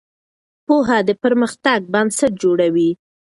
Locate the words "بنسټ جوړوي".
1.93-2.89